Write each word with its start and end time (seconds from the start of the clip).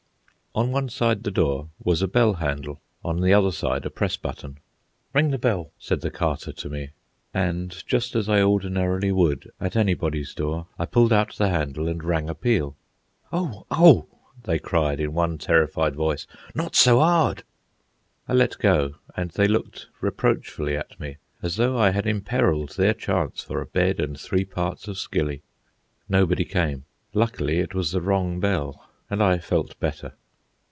On 0.53 0.73
one 0.73 0.89
side 0.89 1.23
the 1.23 1.31
door 1.31 1.69
was 1.81 2.01
a 2.01 2.09
bell 2.09 2.33
handle, 2.33 2.81
on 3.05 3.21
the 3.21 3.33
other 3.33 3.53
side 3.53 3.85
a 3.85 3.89
press 3.89 4.17
button. 4.17 4.57
"Ring 5.13 5.31
the 5.31 5.37
bell," 5.37 5.71
said 5.79 6.01
the 6.01 6.11
Carter 6.11 6.51
to 6.51 6.67
me. 6.67 6.89
And 7.33 7.81
just 7.87 8.17
as 8.17 8.27
I 8.27 8.41
ordinarily 8.41 9.13
would 9.13 9.49
at 9.61 9.77
anybody's 9.77 10.33
door, 10.33 10.67
I 10.77 10.87
pulled 10.87 11.13
out 11.13 11.35
the 11.37 11.47
handle 11.47 11.87
and 11.87 12.03
rang 12.03 12.27
a 12.29 12.35
peal. 12.35 12.75
"Oh! 13.31 13.65
Oh!" 13.71 14.07
they 14.43 14.59
cried 14.59 14.99
in 14.99 15.13
one 15.13 15.37
terrified 15.37 15.95
voice. 15.95 16.27
"Not 16.53 16.75
so 16.75 16.99
'ard!" 16.99 17.43
I 18.27 18.33
let 18.33 18.57
go, 18.59 18.95
and 19.15 19.31
they 19.31 19.47
looked 19.47 19.87
reproachfully 20.01 20.75
at 20.75 20.99
me, 20.99 21.15
as 21.41 21.55
though 21.55 21.77
I 21.77 21.91
had 21.91 22.05
imperilled 22.05 22.71
their 22.75 22.93
chance 22.93 23.41
for 23.41 23.61
a 23.61 23.65
bed 23.65 24.01
and 24.01 24.19
three 24.19 24.43
parts 24.43 24.89
of 24.89 24.97
skilly. 24.97 25.43
Nobody 26.09 26.43
came. 26.43 26.83
Luckily 27.13 27.59
it 27.59 27.73
was 27.73 27.93
the 27.93 28.01
wrong 28.01 28.41
bell, 28.41 28.85
and 29.09 29.23
I 29.23 29.37
felt 29.37 29.79
better. 29.79 30.11